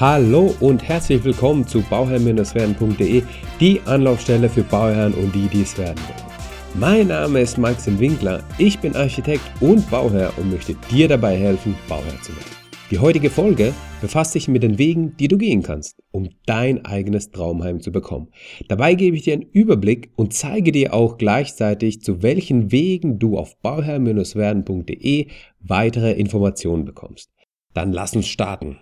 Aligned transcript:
Hallo 0.00 0.54
und 0.60 0.84
herzlich 0.84 1.24
willkommen 1.24 1.66
zu 1.66 1.82
bauherr-werden.de, 1.82 3.24
die 3.58 3.80
Anlaufstelle 3.84 4.48
für 4.48 4.62
Bauherren 4.62 5.12
und 5.12 5.34
die, 5.34 5.48
die 5.48 5.62
es 5.62 5.76
werden 5.76 5.98
wollen. 5.98 6.78
Mein 6.78 7.08
Name 7.08 7.40
ist 7.40 7.58
Maxim 7.58 7.98
Winkler, 7.98 8.44
ich 8.58 8.78
bin 8.78 8.94
Architekt 8.94 9.42
und 9.60 9.90
Bauherr 9.90 10.32
und 10.36 10.52
möchte 10.52 10.76
dir 10.88 11.08
dabei 11.08 11.36
helfen, 11.36 11.74
Bauherr 11.88 12.22
zu 12.22 12.30
werden. 12.30 12.46
Die 12.92 13.00
heutige 13.00 13.28
Folge 13.28 13.74
befasst 14.00 14.34
sich 14.34 14.46
mit 14.46 14.62
den 14.62 14.78
Wegen, 14.78 15.16
die 15.16 15.26
du 15.26 15.36
gehen 15.36 15.64
kannst, 15.64 16.00
um 16.12 16.28
dein 16.46 16.84
eigenes 16.84 17.32
Traumheim 17.32 17.80
zu 17.80 17.90
bekommen. 17.90 18.28
Dabei 18.68 18.94
gebe 18.94 19.16
ich 19.16 19.24
dir 19.24 19.32
einen 19.32 19.50
Überblick 19.50 20.12
und 20.14 20.32
zeige 20.32 20.70
dir 20.70 20.94
auch 20.94 21.18
gleichzeitig, 21.18 22.02
zu 22.02 22.22
welchen 22.22 22.70
Wegen 22.70 23.18
du 23.18 23.36
auf 23.36 23.60
bauherr-werden.de 23.62 25.26
weitere 25.58 26.12
Informationen 26.12 26.84
bekommst. 26.84 27.32
Dann 27.74 27.92
lass 27.92 28.14
uns 28.14 28.28
starten. 28.28 28.78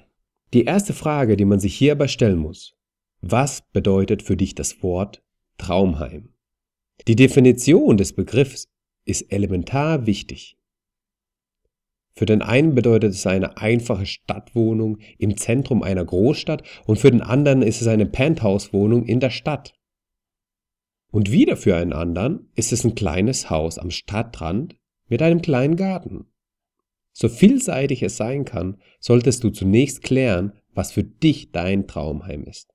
Die 0.52 0.64
erste 0.64 0.92
Frage, 0.92 1.36
die 1.36 1.44
man 1.44 1.60
sich 1.60 1.74
hierbei 1.74 2.08
stellen 2.08 2.38
muss, 2.38 2.76
was 3.20 3.62
bedeutet 3.72 4.22
für 4.22 4.36
dich 4.36 4.54
das 4.54 4.82
Wort 4.82 5.22
Traumheim? 5.58 6.32
Die 7.08 7.16
Definition 7.16 7.96
des 7.96 8.14
Begriffs 8.14 8.68
ist 9.04 9.32
elementar 9.32 10.06
wichtig. 10.06 10.56
Für 12.14 12.26
den 12.26 12.40
einen 12.40 12.74
bedeutet 12.74 13.12
es 13.12 13.26
eine 13.26 13.58
einfache 13.58 14.06
Stadtwohnung 14.06 14.98
im 15.18 15.36
Zentrum 15.36 15.82
einer 15.82 16.04
Großstadt 16.04 16.62
und 16.86 16.98
für 16.98 17.10
den 17.10 17.20
anderen 17.20 17.62
ist 17.62 17.82
es 17.82 17.88
eine 17.88 18.06
Penthouse-Wohnung 18.06 19.04
in 19.04 19.20
der 19.20 19.30
Stadt. 19.30 19.74
Und 21.12 21.30
wieder 21.30 21.56
für 21.56 21.76
einen 21.76 21.92
anderen 21.92 22.50
ist 22.54 22.72
es 22.72 22.84
ein 22.84 22.94
kleines 22.94 23.50
Haus 23.50 23.78
am 23.78 23.90
Stadtrand 23.90 24.76
mit 25.08 25.22
einem 25.22 25.42
kleinen 25.42 25.76
Garten. 25.76 26.26
So 27.18 27.30
vielseitig 27.30 28.02
es 28.02 28.18
sein 28.18 28.44
kann, 28.44 28.76
solltest 29.00 29.42
du 29.42 29.48
zunächst 29.48 30.02
klären, 30.02 30.52
was 30.74 30.92
für 30.92 31.02
dich 31.02 31.50
dein 31.50 31.86
Traumheim 31.86 32.44
ist. 32.44 32.74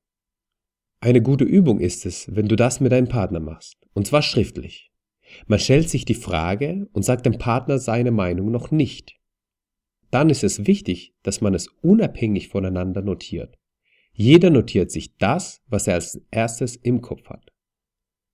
Eine 1.00 1.22
gute 1.22 1.44
Übung 1.44 1.80
ist 1.80 2.08
es, 2.08 2.26
wenn 2.36 2.48
du 2.48 2.56
das 2.56 2.80
mit 2.80 2.92
deinem 2.92 3.08
Partner 3.08 3.40
machst, 3.40 3.78
und 3.94 4.08
zwar 4.08 4.24
schriftlich. 4.24 4.92
Man 5.46 5.60
stellt 5.60 5.92
sich 5.92 6.06
die 6.06 6.16
Frage 6.16 6.90
und 6.92 7.06
sagt 7.06 7.28
dem 7.28 7.38
Partner 7.38 7.78
seine 7.78 8.10
Meinung 8.10 8.50
noch 8.50 8.72
nicht. 8.72 9.16
Dann 10.10 10.32
ist 10.32 10.44
es 10.44 10.66
wichtig, 10.66 11.14
dass 11.22 11.42
man 11.42 11.54
es 11.54 11.68
unabhängig 11.84 12.48
voneinander 12.48 13.04
notiert. 13.04 13.60
Jeder 14.12 14.50
notiert 14.50 14.90
sich 14.90 15.18
das, 15.18 15.62
was 15.68 15.86
er 15.86 15.94
als 15.94 16.20
erstes 16.32 16.78
im 16.78 17.02
Kopf 17.02 17.30
hat. 17.30 17.54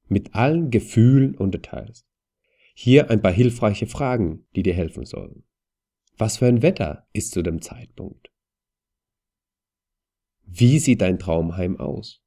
Mit 0.07 0.35
allen 0.35 0.71
Gefühlen 0.71 1.35
und 1.35 1.53
Details. 1.53 2.05
Hier 2.73 3.09
ein 3.09 3.21
paar 3.21 3.33
hilfreiche 3.33 3.87
Fragen, 3.87 4.47
die 4.55 4.63
dir 4.63 4.73
helfen 4.73 5.03
sollen. 5.03 5.43
Was 6.19 6.37
für 6.37 6.47
ein 6.47 6.63
Wetter 6.63 7.07
ist 7.13 7.31
zu 7.31 7.43
dem 7.43 7.61
Zeitpunkt? 7.61 8.31
Wie 10.41 10.79
sieht 10.79 11.01
dein 11.01 11.19
Traumheim 11.19 11.79
aus? 11.79 12.23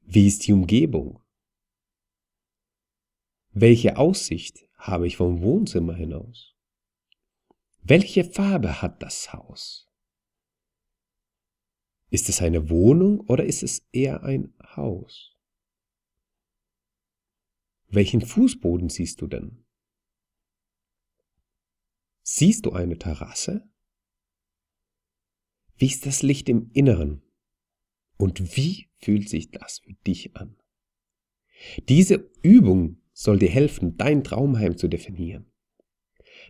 Wie 0.00 0.26
ist 0.26 0.46
die 0.46 0.54
Umgebung? 0.54 1.22
Welche 3.50 3.98
Aussicht 3.98 4.66
habe 4.76 5.06
ich 5.06 5.18
vom 5.18 5.42
Wohnzimmer 5.42 5.94
hinaus? 5.94 6.56
Welche 7.82 8.24
Farbe 8.24 8.80
hat 8.80 9.02
das 9.02 9.34
Haus? 9.34 9.92
Ist 12.08 12.30
es 12.30 12.40
eine 12.40 12.70
Wohnung 12.70 13.20
oder 13.20 13.44
ist 13.44 13.62
es 13.62 13.86
eher 13.92 14.22
ein 14.22 14.54
Haus? 14.74 15.36
Welchen 17.88 18.22
Fußboden 18.22 18.88
siehst 18.88 19.20
du 19.20 19.26
denn? 19.26 19.61
Siehst 22.24 22.66
du 22.66 22.72
eine 22.72 22.98
Terrasse? 22.98 23.68
Wie 25.76 25.86
ist 25.86 26.06
das 26.06 26.22
Licht 26.22 26.48
im 26.48 26.70
Inneren? 26.72 27.22
Und 28.16 28.56
wie 28.56 28.86
fühlt 28.98 29.28
sich 29.28 29.50
das 29.50 29.80
für 29.80 29.94
dich 30.06 30.36
an? 30.36 30.56
Diese 31.88 32.30
Übung 32.42 32.98
soll 33.12 33.40
dir 33.40 33.48
helfen, 33.48 33.96
dein 33.96 34.22
Traumheim 34.22 34.76
zu 34.76 34.86
definieren. 34.86 35.50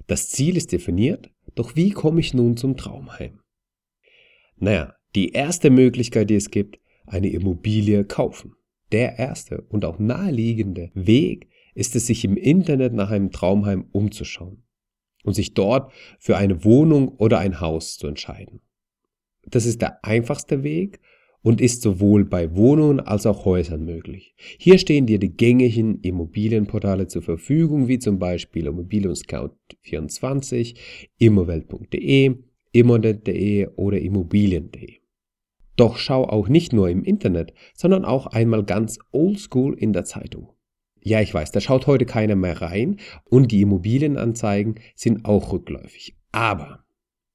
Das 0.07 0.29
Ziel 0.29 0.59
ist 0.59 0.73
definiert, 0.73 1.31
doch 1.55 1.75
wie 1.75 1.91
komme 1.91 2.21
ich 2.21 2.35
nun 2.35 2.59
zum 2.59 2.77
Traumheim? 2.77 3.41
Naja, 4.57 4.95
die 5.15 5.31
erste 5.31 5.71
Möglichkeit, 5.71 6.29
die 6.29 6.37
es 6.37 6.51
gibt, 6.51 6.79
eine 7.07 7.31
Immobilie 7.31 8.05
kaufen. 8.05 8.57
Der 8.93 9.19
erste 9.19 9.63
und 9.63 9.87
auch 9.87 9.99
naheliegende 9.99 10.91
Weg 10.95 11.49
ist 11.75 11.97
es, 11.97 12.07
sich 12.07 12.25
im 12.25 12.37
Internet 12.37 12.93
nach 12.93 13.11
einem 13.11 13.31
Traumheim 13.31 13.89
umzuschauen 13.93 14.63
und 15.23 15.35
sich 15.35 15.55
dort 15.55 15.93
für 16.19 16.37
eine 16.37 16.65
Wohnung 16.65 17.09
oder 17.09 17.39
ein 17.39 17.61
Haus 17.61 17.97
zu 17.97 18.07
entscheiden. 18.07 18.61
Das 19.47 19.67
ist 19.67 19.83
der 19.83 20.05
einfachste 20.05 20.63
Weg 20.63 21.01
und 21.43 21.61
ist 21.61 21.83
sowohl 21.83 22.25
bei 22.25 22.55
Wohnungen 22.55 23.01
als 23.01 23.27
auch 23.27 23.45
Häusern 23.45 23.85
möglich. 23.85 24.35
Hier 24.59 24.79
stehen 24.79 25.07
dir 25.07 25.19
die 25.19 25.37
gängigen 25.37 26.01
Immobilienportale 26.01 27.09
zur 27.09 27.23
Verfügung, 27.23 27.89
wie 27.89 27.99
zum 27.99 28.19
Beispiel 28.19 28.67
Immobilien 28.67 29.17
Scout 29.17 29.51
24, 29.81 30.77
immowelt.de, 31.19 32.37
immonet.de 32.73 33.69
oder 33.77 34.01
immobilien.de. 34.01 35.03
Doch 35.77 35.97
schau 35.97 36.25
auch 36.25 36.49
nicht 36.49 36.73
nur 36.73 36.89
im 36.89 37.03
Internet, 37.03 37.53
sondern 37.75 38.05
auch 38.05 38.27
einmal 38.27 38.63
ganz 38.63 38.99
oldschool 39.11 39.75
in 39.75 39.93
der 39.93 40.05
Zeitung. 40.05 40.51
Ja, 41.03 41.21
ich 41.21 41.35
weiß, 41.35 41.51
da 41.51 41.61
schaut 41.61 41.87
heute 41.87 42.07
keiner 42.07 42.37
mehr 42.37 42.63
rein 42.63 42.99
und 43.25 43.51
die 43.51 43.63
Immobilienanzeigen 43.63 44.77
sind 44.95 45.25
auch 45.25 45.53
rückläufig. 45.53 46.17
Aber 46.31 46.85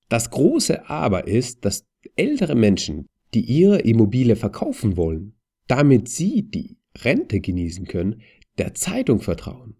das 0.10 0.32
große 0.32 0.90
Aber 0.90 1.28
ist, 1.28 1.66
dass 1.66 1.86
ältere 2.16 2.56
Menschen, 2.56 3.08
die 3.34 3.42
ihre 3.42 3.80
Immobilie 3.80 4.38
verkaufen 4.38 4.96
wollen, 4.96 5.34
damit 5.68 6.08
sie 6.08 6.44
die 6.44 6.78
Rente 6.98 7.42
genießen 7.42 7.86
können, 7.86 8.22
der 8.58 8.74
Zeitung 8.74 9.20
vertrauen, 9.20 9.76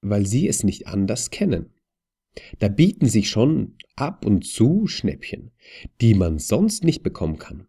weil 0.00 0.26
sie 0.26 0.48
es 0.48 0.62
nicht 0.62 0.86
anders 0.86 1.30
kennen. 1.30 1.70
Da 2.58 2.68
bieten 2.68 3.06
sich 3.06 3.28
schon 3.28 3.76
ab 3.96 4.24
und 4.24 4.44
zu 4.44 4.86
Schnäppchen, 4.86 5.50
die 6.00 6.14
man 6.14 6.38
sonst 6.38 6.84
nicht 6.84 7.02
bekommen 7.02 7.38
kann. 7.38 7.66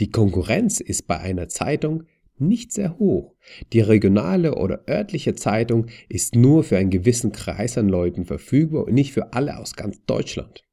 Die 0.00 0.10
Konkurrenz 0.10 0.80
ist 0.80 1.06
bei 1.06 1.18
einer 1.18 1.48
Zeitung 1.48 2.04
nicht 2.40 2.72
sehr 2.72 2.98
hoch. 2.98 3.34
Die 3.72 3.80
regionale 3.80 4.56
oder 4.56 4.88
örtliche 4.88 5.34
Zeitung 5.34 5.86
ist 6.08 6.34
nur 6.34 6.64
für 6.64 6.78
einen 6.78 6.90
gewissen 6.90 7.32
Kreis 7.32 7.78
an 7.78 7.88
Leuten 7.88 8.24
verfügbar 8.24 8.84
und 8.86 8.94
nicht 8.94 9.12
für 9.12 9.32
alle 9.32 9.58
aus 9.58 9.74
ganz 9.74 10.04
Deutschland. 10.06 10.64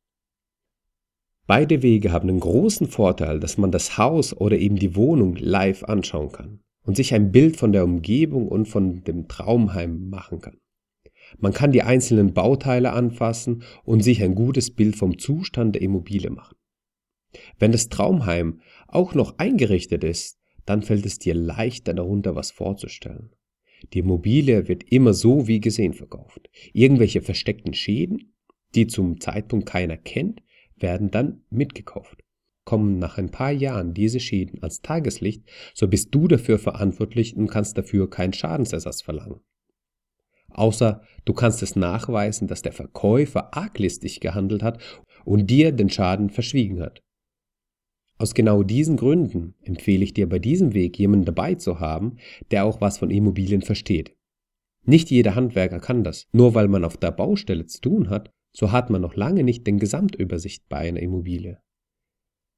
Beide 1.47 1.83
Wege 1.83 2.11
haben 2.11 2.27
den 2.27 2.39
großen 2.39 2.87
Vorteil, 2.87 3.39
dass 3.39 3.57
man 3.57 3.71
das 3.71 3.97
Haus 3.97 4.35
oder 4.35 4.57
eben 4.57 4.77
die 4.77 4.95
Wohnung 4.95 5.35
live 5.35 5.83
anschauen 5.83 6.31
kann 6.31 6.59
und 6.85 6.95
sich 6.95 7.13
ein 7.13 7.31
Bild 7.31 7.57
von 7.57 7.71
der 7.71 7.83
Umgebung 7.83 8.47
und 8.47 8.67
von 8.67 9.03
dem 9.03 9.27
Traumheim 9.27 10.09
machen 10.09 10.41
kann. 10.41 10.57
Man 11.37 11.53
kann 11.53 11.71
die 11.71 11.81
einzelnen 11.81 12.33
Bauteile 12.33 12.93
anfassen 12.93 13.63
und 13.83 14.03
sich 14.03 14.23
ein 14.23 14.35
gutes 14.35 14.71
Bild 14.71 14.95
vom 14.95 15.17
Zustand 15.17 15.75
der 15.75 15.81
Immobilie 15.81 16.29
machen. 16.29 16.55
Wenn 17.59 17.71
das 17.71 17.89
Traumheim 17.89 18.61
auch 18.87 19.13
noch 19.13 19.37
eingerichtet 19.37 20.03
ist, 20.03 20.39
dann 20.65 20.81
fällt 20.81 21.05
es 21.05 21.19
dir 21.19 21.33
leichter 21.33 21.93
darunter 21.93 22.35
was 22.35 22.51
vorzustellen. 22.51 23.31
Die 23.93 23.99
Immobilie 23.99 24.67
wird 24.67 24.83
immer 24.91 25.13
so 25.13 25.47
wie 25.47 25.59
gesehen 25.59 25.93
verkauft. 25.93 26.49
Irgendwelche 26.73 27.21
versteckten 27.21 27.73
Schäden, 27.73 28.33
die 28.73 28.87
zum 28.87 29.19
Zeitpunkt 29.19 29.67
keiner 29.67 29.97
kennt, 29.97 30.41
werden 30.75 31.11
dann 31.11 31.43
mitgekauft. 31.49 32.23
Kommen 32.63 32.97
nach 32.97 33.17
ein 33.17 33.29
paar 33.29 33.51
Jahren 33.51 33.93
diese 33.93 34.19
Schäden 34.19 34.63
als 34.63 34.81
Tageslicht, 34.81 35.43
so 35.73 35.87
bist 35.87 36.13
du 36.15 36.27
dafür 36.27 36.57
verantwortlich 36.57 37.35
und 37.37 37.47
kannst 37.47 37.77
dafür 37.77 38.09
keinen 38.09 38.33
Schadensersatz 38.33 39.03
verlangen. 39.03 39.41
Außer 40.49 41.01
du 41.25 41.33
kannst 41.33 41.61
es 41.61 41.75
nachweisen, 41.75 42.47
dass 42.47 42.61
der 42.61 42.71
Verkäufer 42.71 43.55
arglistig 43.55 44.19
gehandelt 44.19 44.63
hat 44.63 44.81
und 45.25 45.47
dir 45.47 45.71
den 45.71 45.89
Schaden 45.89 46.29
verschwiegen 46.29 46.81
hat. 46.81 47.03
Aus 48.17 48.33
genau 48.33 48.63
diesen 48.63 48.95
Gründen 48.95 49.55
empfehle 49.61 50.03
ich 50.03 50.13
dir 50.13 50.29
bei 50.29 50.39
diesem 50.39 50.73
Weg 50.73 50.97
jemanden 50.97 51.25
dabei 51.25 51.55
zu 51.55 51.79
haben, 51.79 52.17
der 52.51 52.65
auch 52.65 52.79
was 52.79 52.97
von 52.97 53.11
Immobilien 53.11 53.61
versteht. 53.61 54.15
Nicht 54.85 55.11
jeder 55.11 55.35
Handwerker 55.35 55.79
kann 55.79 56.03
das. 56.03 56.27
Nur 56.31 56.53
weil 56.53 56.67
man 56.67 56.85
auf 56.85 56.95
der 56.95 57.11
Baustelle 57.11 57.65
zu 57.65 57.81
tun 57.81 58.09
hat, 58.09 58.31
so 58.53 58.71
hat 58.71 58.89
man 58.89 59.01
noch 59.01 59.15
lange 59.15 59.43
nicht 59.43 59.67
den 59.67 59.79
Gesamtübersicht 59.79 60.69
bei 60.69 60.77
einer 60.77 61.01
Immobilie. 61.01 61.59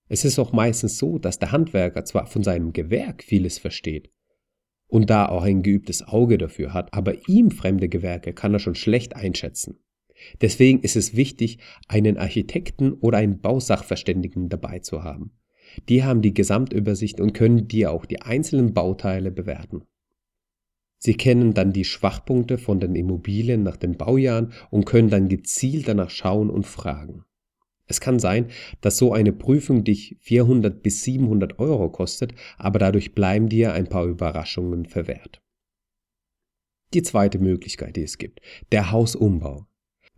Es 0.09 0.25
ist 0.25 0.37
auch 0.37 0.53
meistens 0.53 0.97
so, 0.97 1.17
dass 1.17 1.39
der 1.39 1.51
Handwerker 1.51 2.05
zwar 2.05 2.27
von 2.27 2.43
seinem 2.43 2.71
Gewerk 2.71 3.23
vieles 3.23 3.57
versteht 3.57 4.11
und 4.87 5.09
da 5.09 5.27
auch 5.27 5.43
ein 5.43 5.63
geübtes 5.63 6.07
Auge 6.07 6.37
dafür 6.37 6.73
hat, 6.73 6.93
aber 6.93 7.27
ihm 7.27 7.51
fremde 7.51 7.89
Gewerke 7.89 8.33
kann 8.33 8.53
er 8.53 8.59
schon 8.59 8.75
schlecht 8.75 9.15
einschätzen. 9.15 9.79
Deswegen 10.41 10.79
ist 10.79 10.95
es 10.95 11.15
wichtig, 11.15 11.59
einen 11.87 12.17
Architekten 12.17 12.93
oder 12.93 13.17
einen 13.17 13.39
Bausachverständigen 13.39 14.49
dabei 14.49 14.79
zu 14.79 15.03
haben. 15.03 15.31
Die 15.89 16.03
haben 16.03 16.21
die 16.21 16.33
Gesamtübersicht 16.33 17.19
und 17.19 17.33
können 17.33 17.67
dir 17.67 17.91
auch 17.91 18.05
die 18.05 18.21
einzelnen 18.21 18.73
Bauteile 18.73 19.31
bewerten. 19.31 19.83
Sie 20.99 21.13
kennen 21.13 21.53
dann 21.53 21.73
die 21.73 21.85
Schwachpunkte 21.85 22.57
von 22.57 22.79
den 22.79 22.95
Immobilien 22.95 23.63
nach 23.63 23.77
den 23.77 23.97
Baujahren 23.97 24.53
und 24.71 24.85
können 24.85 25.09
dann 25.09 25.29
gezielt 25.29 25.87
danach 25.87 26.09
schauen 26.09 26.49
und 26.49 26.65
fragen. 26.65 27.23
Es 27.85 28.01
kann 28.01 28.19
sein, 28.19 28.47
dass 28.81 28.97
so 28.97 29.13
eine 29.13 29.31
Prüfung 29.31 29.83
dich 29.83 30.17
400 30.19 30.83
bis 30.83 31.03
700 31.03 31.59
Euro 31.59 31.89
kostet, 31.89 32.33
aber 32.57 32.79
dadurch 32.79 33.13
bleiben 33.13 33.47
dir 33.47 33.73
ein 33.73 33.87
paar 33.87 34.05
Überraschungen 34.05 34.85
verwehrt. 34.85 35.41
Die 36.93 37.03
zweite 37.03 37.39
Möglichkeit, 37.39 37.95
die 37.95 38.03
es 38.03 38.17
gibt, 38.17 38.41
der 38.71 38.91
Hausumbau. 38.91 39.66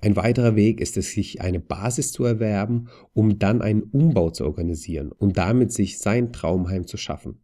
Ein 0.01 0.16
weiterer 0.16 0.56
Weg 0.56 0.80
ist 0.80 0.96
es, 0.96 1.12
sich 1.12 1.42
eine 1.42 1.60
Basis 1.60 2.13
zu 2.13 2.24
erwerben, 2.24 2.88
um 3.13 3.38
dann 3.38 3.62
einen 3.62 3.84
Umbau 3.84 4.30
zu 4.30 4.46
organisieren 4.46 5.12
und 5.12 5.38
damit 5.38 5.74
sich 5.74 6.00
sein 6.00 6.31
Traumheim 6.31 6.88
zu 6.88 6.96
schaffen. 6.96 7.42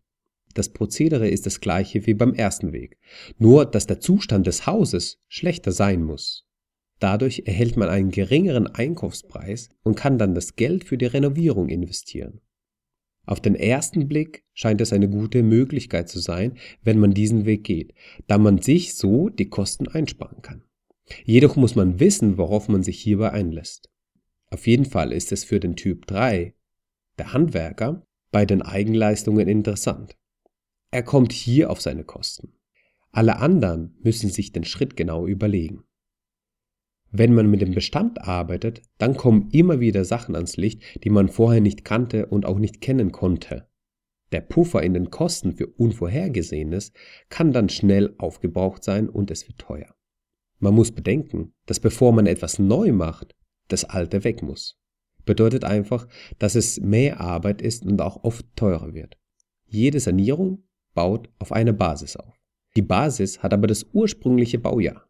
Das 0.54 0.70
Prozedere 0.70 1.28
ist 1.28 1.46
das 1.46 1.60
gleiche 1.60 2.06
wie 2.06 2.14
beim 2.14 2.34
ersten 2.34 2.72
Weg, 2.72 2.98
nur 3.38 3.66
dass 3.66 3.88
der 3.88 4.00
Zustand 4.00 4.48
des 4.48 4.66
Hauses 4.66 5.20
schlechter 5.28 5.74
sein 5.74 6.02
muss. 6.02 6.46
Dadurch 7.00 7.44
erhält 7.46 7.76
man 7.76 7.90
einen 7.90 8.10
geringeren 8.10 8.68
Einkaufspreis 8.68 9.70
und 9.84 9.96
kann 9.96 10.18
dann 10.18 10.34
das 10.34 10.56
Geld 10.56 10.86
für 10.86 10.98
die 10.98 11.08
Renovierung 11.08 11.68
investieren. 11.68 12.40
Auf 13.26 13.42
den 13.42 13.56
ersten 13.56 14.08
Blick 14.08 14.46
scheint 14.54 14.80
es 14.80 14.94
eine 14.94 15.10
gute 15.10 15.44
Möglichkeit 15.44 16.08
zu 16.08 16.20
sein, 16.20 16.58
wenn 16.84 17.00
man 17.00 17.14
diesen 17.14 17.46
Weg 17.46 17.66
geht, 17.66 17.94
da 18.28 18.38
man 18.38 18.62
sich 18.62 18.96
so 18.96 19.28
die 19.28 19.50
Kosten 19.50 19.90
einsparen 19.90 20.42
kann. 20.42 20.64
Jedoch 21.24 21.56
muss 21.56 21.76
man 21.76 22.00
wissen, 22.00 22.38
worauf 22.38 22.68
man 22.68 22.84
sich 22.84 23.00
hierbei 23.00 23.32
einlässt. 23.32 23.90
Auf 24.50 24.68
jeden 24.68 24.86
Fall 24.86 25.12
ist 25.12 25.32
es 25.32 25.44
für 25.44 25.60
den 25.60 25.76
Typ 25.76 26.08
3, 26.08 26.54
der 27.18 27.34
Handwerker, 27.34 28.06
bei 28.32 28.46
den 28.46 28.62
Eigenleistungen 28.62 29.48
interessant. 29.48 30.18
Er 30.92 31.04
kommt 31.04 31.32
hier 31.32 31.70
auf 31.70 31.82
seine 31.82 32.04
Kosten. 32.04 32.54
Alle 33.12 33.38
anderen 33.38 33.98
müssen 34.02 34.30
sich 34.30 34.52
den 34.52 34.66
Schritt 34.66 34.98
genau 34.98 35.26
überlegen. 35.26 35.84
Wenn 37.12 37.34
man 37.34 37.50
mit 37.50 37.62
dem 37.62 37.74
Bestand 37.74 38.22
arbeitet, 38.22 38.82
dann 38.98 39.16
kommen 39.16 39.50
immer 39.52 39.80
wieder 39.80 40.04
Sachen 40.04 40.36
ans 40.36 40.58
Licht, 40.58 40.82
die 41.04 41.10
man 41.10 41.30
vorher 41.30 41.62
nicht 41.62 41.86
kannte 41.86 42.26
und 42.26 42.46
auch 42.46 42.60
nicht 42.60 42.82
kennen 42.82 43.14
konnte. 43.14 43.70
Der 44.34 44.42
Puffer 44.42 44.84
in 44.84 44.94
den 44.94 45.12
Kosten 45.12 45.54
für 45.54 45.68
Unvorhergesehenes 45.68 46.92
kann 47.30 47.54
dann 47.54 47.70
schnell 47.70 48.16
aufgebraucht 48.18 48.84
sein 48.84 49.08
und 49.08 49.32
es 49.32 49.48
wird 49.48 49.60
teuer. 49.60 49.95
Man 50.60 50.74
muss 50.74 50.92
bedenken, 50.92 51.54
dass 51.66 51.80
bevor 51.80 52.12
man 52.14 52.28
etwas 52.28 52.60
neu 52.60 52.92
macht, 52.92 53.36
das 53.68 53.84
alte 53.84 54.24
weg 54.24 54.42
muss. 54.42 54.80
Bedeutet 55.26 55.64
einfach, 55.64 56.08
dass 56.40 56.56
es 56.56 56.80
mehr 56.80 57.20
Arbeit 57.20 57.62
ist 57.62 57.84
und 57.84 58.02
auch 58.02 58.24
oft 58.24 58.46
teurer 58.56 58.94
wird. 58.94 59.18
Jede 59.66 60.00
Sanierung 60.00 60.64
baut 60.94 61.30
auf 61.40 61.52
eine 61.52 61.74
Basis 61.74 62.16
auf. 62.16 62.34
Die 62.76 62.82
Basis 62.82 63.42
hat 63.42 63.54
aber 63.54 63.68
das 63.68 63.86
ursprüngliche 63.94 64.60
Baujahr. 64.60 65.08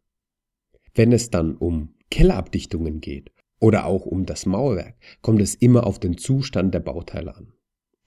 Wenn 0.94 1.12
es 1.12 1.30
dann 1.30 1.56
um 1.56 1.94
Kellerabdichtungen 2.10 3.00
geht 3.00 3.30
oder 3.60 3.86
auch 3.86 4.06
um 4.06 4.24
das 4.24 4.46
Mauerwerk, 4.46 4.96
kommt 5.20 5.40
es 5.40 5.54
immer 5.54 5.86
auf 5.86 5.98
den 5.98 6.16
Zustand 6.16 6.74
der 6.74 6.80
Bauteile 6.80 7.34
an. 7.36 7.52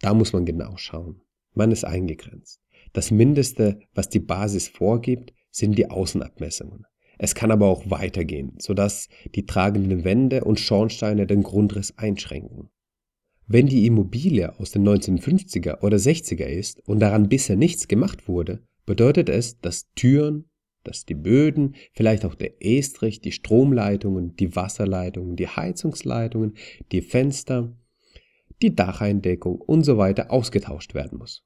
Da 0.01 0.13
muss 0.13 0.33
man 0.33 0.45
genau 0.45 0.77
schauen. 0.77 1.21
Man 1.53 1.71
ist 1.71 1.83
eingegrenzt. 1.85 2.61
Das 2.93 3.11
Mindeste, 3.11 3.79
was 3.93 4.09
die 4.09 4.19
Basis 4.19 4.67
vorgibt, 4.67 5.33
sind 5.51 5.77
die 5.77 5.89
Außenabmessungen. 5.89 6.85
Es 7.21 7.35
kann 7.35 7.51
aber 7.51 7.67
auch 7.67 7.91
weitergehen, 7.91 8.53
sodass 8.59 9.09
die 9.35 9.45
tragenden 9.45 10.05
Wände 10.05 10.45
und 10.45 10.59
Schornsteine 10.59 11.27
den 11.27 11.43
Grundriss 11.43 11.95
einschränken. 11.97 12.69
Wenn 13.45 13.67
die 13.67 13.85
Immobilie 13.85 14.57
aus 14.57 14.71
den 14.71 14.87
1950er 14.87 15.81
oder 15.81 15.97
60er 15.97 16.45
ist 16.45 16.87
und 16.87 16.99
daran 16.99 17.27
bisher 17.27 17.57
nichts 17.57 17.87
gemacht 17.87 18.27
wurde, 18.27 18.63
bedeutet 18.85 19.27
es, 19.27 19.59
dass 19.59 19.91
Türen, 19.95 20.45
dass 20.83 21.05
die 21.05 21.15
Böden, 21.15 21.75
vielleicht 21.91 22.23
auch 22.23 22.35
der 22.35 22.63
Estrich, 22.65 23.19
die 23.19 23.33
Stromleitungen, 23.33 24.35
die 24.37 24.55
Wasserleitungen, 24.55 25.35
die 25.35 25.47
Heizungsleitungen, 25.47 26.53
die 26.91 27.01
Fenster, 27.01 27.75
die 28.61 28.75
Dacheindeckung 28.75 29.59
und 29.59 29.83
so 29.83 29.97
weiter 29.97 30.31
ausgetauscht 30.31 30.93
werden 30.93 31.17
muss. 31.17 31.43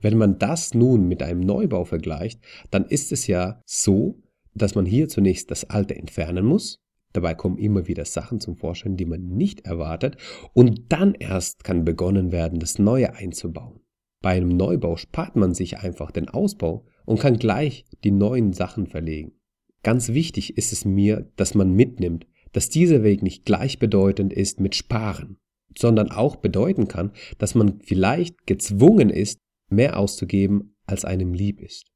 Wenn 0.00 0.18
man 0.18 0.38
das 0.38 0.74
nun 0.74 1.06
mit 1.06 1.22
einem 1.22 1.40
Neubau 1.40 1.84
vergleicht, 1.84 2.40
dann 2.70 2.84
ist 2.84 3.12
es 3.12 3.26
ja 3.28 3.62
so, 3.64 4.23
dass 4.54 4.74
man 4.74 4.86
hier 4.86 5.08
zunächst 5.08 5.50
das 5.50 5.68
Alte 5.70 5.96
entfernen 5.96 6.44
muss. 6.44 6.80
Dabei 7.12 7.34
kommen 7.34 7.58
immer 7.58 7.86
wieder 7.86 8.04
Sachen 8.04 8.40
zum 8.40 8.56
Vorschein, 8.56 8.96
die 8.96 9.04
man 9.04 9.22
nicht 9.22 9.66
erwartet. 9.66 10.16
Und 10.52 10.92
dann 10.92 11.14
erst 11.14 11.62
kann 11.64 11.84
begonnen 11.84 12.32
werden, 12.32 12.58
das 12.58 12.78
Neue 12.78 13.14
einzubauen. 13.14 13.80
Bei 14.20 14.30
einem 14.30 14.48
Neubau 14.48 14.96
spart 14.96 15.36
man 15.36 15.54
sich 15.54 15.78
einfach 15.78 16.10
den 16.10 16.28
Ausbau 16.28 16.86
und 17.04 17.20
kann 17.20 17.36
gleich 17.36 17.84
die 18.02 18.10
neuen 18.10 18.52
Sachen 18.52 18.86
verlegen. 18.86 19.32
Ganz 19.82 20.08
wichtig 20.08 20.56
ist 20.56 20.72
es 20.72 20.84
mir, 20.84 21.30
dass 21.36 21.54
man 21.54 21.72
mitnimmt, 21.72 22.26
dass 22.52 22.70
dieser 22.70 23.02
Weg 23.02 23.22
nicht 23.22 23.44
gleichbedeutend 23.44 24.32
ist 24.32 24.60
mit 24.60 24.74
Sparen, 24.74 25.36
sondern 25.76 26.10
auch 26.10 26.36
bedeuten 26.36 26.88
kann, 26.88 27.12
dass 27.38 27.54
man 27.54 27.80
vielleicht 27.80 28.46
gezwungen 28.46 29.10
ist, 29.10 29.38
mehr 29.68 29.98
auszugeben, 29.98 30.76
als 30.86 31.04
einem 31.04 31.34
lieb 31.34 31.60
ist. 31.60 31.93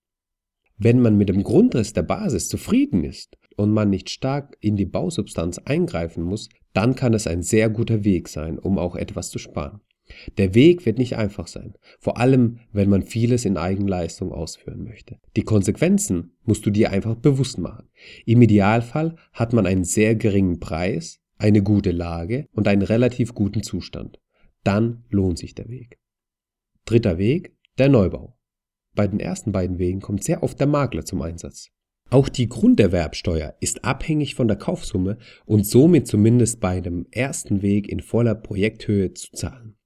Wenn 0.79 1.01
man 1.01 1.17
mit 1.17 1.29
dem 1.29 1.43
Grundriss 1.43 1.93
der 1.93 2.03
Basis 2.03 2.49
zufrieden 2.49 3.03
ist 3.03 3.37
und 3.57 3.73
man 3.73 3.91
nicht 3.91 4.11
stark 4.11 4.57
in 4.61 4.77
die 4.77 4.87
Bausubstanz 4.87 5.59
eingreifen 5.59 6.23
muss, 6.23 6.49
dann 6.73 6.95
kann 6.95 7.15
es 7.15 7.27
ein 7.27 7.43
sehr 7.43 7.69
guter 7.69 8.05
Weg 8.05 8.29
sein, 8.29 8.59
um 8.59 8.79
auch 8.79 8.95
etwas 8.95 9.31
zu 9.31 9.39
sparen. 9.39 9.81
Der 10.37 10.55
Weg 10.55 10.87
wird 10.87 10.99
nicht 10.99 11.17
einfach 11.17 11.49
sein, 11.49 11.75
vor 11.99 12.19
allem 12.19 12.61
wenn 12.73 12.89
man 12.89 13.03
vieles 13.03 13.45
in 13.45 13.57
Eigenleistung 13.57 14.33
ausführen 14.33 14.85
möchte. 14.85 15.19
Die 15.37 15.43
Konsequenzen 15.43 16.37
musst 16.45 16.65
du 16.65 16.71
dir 16.71 16.93
einfach 16.93 17.17
bewusst 17.17 17.59
machen. 17.59 17.89
Im 18.25 18.41
Idealfall 18.41 19.17
hat 19.33 19.53
man 19.53 19.67
einen 19.67 19.85
sehr 19.85 20.15
geringen 20.15 20.61
Preis, 20.61 21.21
eine 21.37 21.63
gute 21.63 21.91
Lage 21.91 22.47
und 22.53 22.69
einen 22.69 22.83
relativ 22.83 23.35
guten 23.35 23.63
Zustand. 23.63 24.21
Dann 24.65 25.05
lohnt 25.11 25.39
sich 25.39 25.55
der 25.55 25.69
Weg. 25.69 25.99
Dritter 26.85 27.19
Weg, 27.19 27.55
der 27.77 27.89
Neubau. 27.89 28.38
Bei 28.99 29.07
den 29.07 29.21
ersten 29.21 29.53
beiden 29.53 29.79
Wegen 29.79 30.01
kommt 30.01 30.25
sehr 30.25 30.43
oft 30.43 30.59
der 30.59 30.67
Makler 30.67 31.05
zum 31.05 31.23
Einsatz. 31.23 31.69
Auch 32.11 32.29
die 32.29 32.49
Grunderwerbsteuer 32.49 33.55
ist 33.61 33.85
abhängig 33.85 34.35
von 34.35 34.49
der 34.49 34.57
Kaufsumme 34.57 35.19
und 35.47 35.65
somit 35.65 36.09
zumindest 36.09 36.59
bei 36.59 36.81
dem 36.81 37.07
ersten 37.13 37.63
Weg 37.63 37.89
in 37.89 38.01
voller 38.01 38.35
Projekthöhe 38.35 39.15
zu 39.15 39.31
zahlen. 39.31 39.77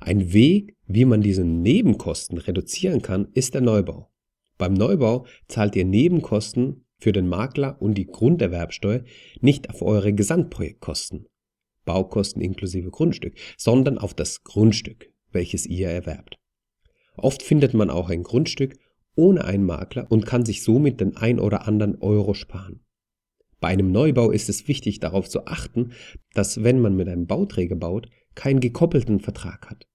Ein 0.00 0.32
Weg, 0.32 0.74
wie 0.86 1.04
man 1.04 1.20
diese 1.20 1.44
Nebenkosten 1.44 2.38
reduzieren 2.38 3.02
kann, 3.02 3.28
ist 3.34 3.52
der 3.52 3.60
Neubau. 3.60 4.10
Beim 4.56 4.72
Neubau 4.72 5.26
zahlt 5.48 5.76
ihr 5.76 5.84
Nebenkosten 5.84 6.86
für 6.98 7.12
den 7.12 7.28
Makler 7.28 7.76
und 7.82 7.98
die 7.98 8.06
Grunderwerbsteuer 8.06 9.04
nicht 9.42 9.68
auf 9.68 9.82
eure 9.82 10.14
Gesamtprojektkosten, 10.14 11.26
Baukosten 11.84 12.40
inklusive 12.40 12.88
Grundstück, 12.88 13.34
sondern 13.58 13.98
auf 13.98 14.14
das 14.14 14.42
Grundstück, 14.42 15.12
welches 15.32 15.66
ihr 15.66 15.90
erwerbt. 15.90 16.38
Oft 17.18 17.42
findet 17.42 17.74
man 17.74 17.90
auch 17.90 18.10
ein 18.10 18.22
Grundstück 18.22 18.76
ohne 19.14 19.44
einen 19.44 19.66
Makler 19.66 20.06
und 20.10 20.26
kann 20.26 20.44
sich 20.44 20.62
somit 20.62 21.00
den 21.00 21.16
ein 21.16 21.40
oder 21.40 21.66
anderen 21.66 22.00
Euro 22.00 22.34
sparen. 22.34 22.80
Bei 23.60 23.68
einem 23.68 23.90
Neubau 23.90 24.30
ist 24.30 24.48
es 24.48 24.68
wichtig 24.68 25.00
darauf 25.00 25.28
zu 25.28 25.46
achten, 25.46 25.92
dass 26.34 26.62
wenn 26.62 26.80
man 26.80 26.94
mit 26.96 27.08
einem 27.08 27.26
Bauträger 27.26 27.74
baut, 27.74 28.08
keinen 28.36 28.60
gekoppelten 28.60 29.18
Vertrag 29.18 29.68
hat. 29.68 29.88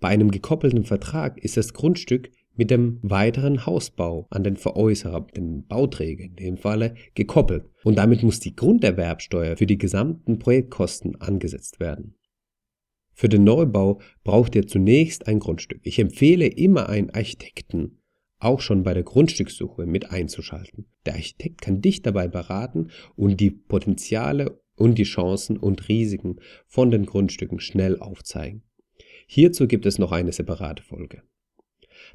Bei 0.00 0.08
einem 0.08 0.30
gekoppelten 0.30 0.84
Vertrag 0.84 1.42
ist 1.42 1.56
das 1.56 1.74
Grundstück 1.74 2.30
mit 2.54 2.70
dem 2.70 2.98
weiteren 3.02 3.66
Hausbau 3.66 4.28
an 4.30 4.44
den 4.44 4.56
Veräußerer, 4.56 5.26
den 5.36 5.66
Bauträger 5.66 6.24
in 6.24 6.36
dem 6.36 6.56
Falle, 6.56 6.94
gekoppelt 7.14 7.64
und 7.82 7.98
damit 7.98 8.22
muss 8.22 8.38
die 8.38 8.54
Grunderwerbsteuer 8.54 9.56
für 9.56 9.66
die 9.66 9.78
gesamten 9.78 10.38
Projektkosten 10.38 11.20
angesetzt 11.20 11.80
werden. 11.80 12.17
Für 13.18 13.28
den 13.28 13.42
Neubau 13.42 14.00
braucht 14.22 14.54
ihr 14.54 14.68
zunächst 14.68 15.26
ein 15.26 15.40
Grundstück. 15.40 15.80
Ich 15.82 15.98
empfehle 15.98 16.46
immer 16.46 16.88
einen 16.88 17.10
Architekten, 17.10 17.98
auch 18.38 18.60
schon 18.60 18.84
bei 18.84 18.94
der 18.94 19.02
Grundstückssuche 19.02 19.86
mit 19.86 20.12
einzuschalten. 20.12 20.86
Der 21.04 21.14
Architekt 21.14 21.60
kann 21.60 21.80
dich 21.80 22.02
dabei 22.02 22.28
beraten 22.28 22.92
und 23.16 23.40
die 23.40 23.50
Potenziale 23.50 24.62
und 24.76 24.98
die 24.98 25.02
Chancen 25.02 25.56
und 25.56 25.88
Risiken 25.88 26.36
von 26.68 26.92
den 26.92 27.06
Grundstücken 27.06 27.58
schnell 27.58 27.98
aufzeigen. 27.98 28.62
Hierzu 29.26 29.66
gibt 29.66 29.84
es 29.86 29.98
noch 29.98 30.12
eine 30.12 30.30
separate 30.30 30.84
Folge. 30.84 31.24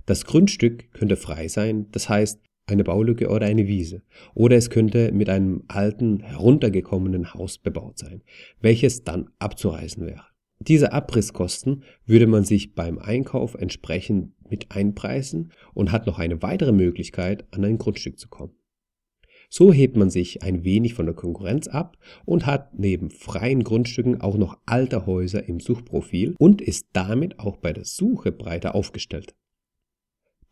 Das 0.05 0.23
Grundstück 0.23 0.89
könnte 0.93 1.17
frei 1.17 1.49
sein, 1.49 1.91
das 1.91 2.07
heißt 2.07 2.39
eine 2.65 2.85
Baulücke 2.85 3.27
oder 3.27 3.45
eine 3.45 3.67
Wiese, 3.67 4.03
oder 4.35 4.55
es 4.55 4.69
könnte 4.69 5.11
mit 5.11 5.27
einem 5.27 5.65
alten, 5.67 6.21
heruntergekommenen 6.21 7.33
Haus 7.33 7.57
bebaut 7.57 7.99
sein, 7.99 8.23
welches 8.61 9.03
dann 9.03 9.29
abzureißen 9.39 10.05
wäre. 10.05 10.32
Diese 10.67 10.93
Abrisskosten 10.93 11.83
würde 12.05 12.25
man 12.25 12.45
sich 12.45 12.73
beim 12.73 12.97
Einkauf 12.97 13.55
entsprechend 13.55 14.31
mit 14.49 14.71
einpreisen 14.71 15.51
und 15.73 15.91
hat 15.91 16.07
noch 16.07 16.19
eine 16.19 16.41
weitere 16.41 16.71
Möglichkeit, 16.71 17.45
an 17.51 17.65
ein 17.65 17.77
Grundstück 17.77 18.17
zu 18.17 18.29
kommen. 18.29 18.53
So 19.49 19.73
hebt 19.73 19.97
man 19.97 20.09
sich 20.09 20.41
ein 20.41 20.63
wenig 20.63 20.93
von 20.93 21.05
der 21.05 21.15
Konkurrenz 21.15 21.67
ab 21.67 21.97
und 22.23 22.45
hat 22.45 22.79
neben 22.79 23.11
freien 23.11 23.63
Grundstücken 23.63 24.21
auch 24.21 24.37
noch 24.37 24.57
alte 24.65 25.05
Häuser 25.05 25.47
im 25.47 25.59
Suchprofil 25.59 26.35
und 26.39 26.61
ist 26.61 26.87
damit 26.93 27.39
auch 27.39 27.57
bei 27.57 27.73
der 27.73 27.85
Suche 27.85 28.31
breiter 28.31 28.73
aufgestellt. 28.73 29.35